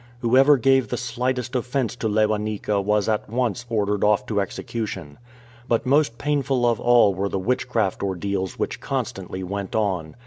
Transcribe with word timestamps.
Whoever 0.21 0.57
gave 0.57 0.87
the 0.87 0.97
slightest 0.97 1.55
offence 1.55 1.95
to 1.97 2.07
Lewanika 2.09 2.81
was 2.83 3.07
at 3.07 3.29
once 3.29 3.67
ordered 3.69 4.03
off 4.03 4.25
to 4.25 4.41
execution. 4.41 5.19
But 5.67 5.85
most 5.85 6.17
painful 6.17 6.65
of 6.67 6.79
all 6.79 7.13
were 7.13 7.29
the 7.29 7.37
witch 7.37 7.69
craft 7.69 8.01
ordeals 8.01 8.57
which 8.57 8.79
constantly 8.81 9.43
went 9.43 9.75
on. 9.75 10.15